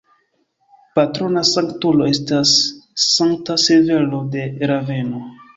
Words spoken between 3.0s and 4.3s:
Sankta Severo